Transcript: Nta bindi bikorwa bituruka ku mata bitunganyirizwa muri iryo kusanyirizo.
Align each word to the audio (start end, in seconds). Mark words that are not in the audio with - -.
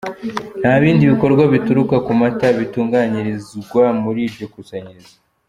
Nta 0.61 0.73
bindi 0.81 1.03
bikorwa 1.13 1.43
bituruka 1.53 1.95
ku 2.05 2.11
mata 2.21 2.47
bitunganyirizwa 2.59 3.83
muri 4.03 4.19
iryo 4.27 4.47
kusanyirizo. 4.55 5.13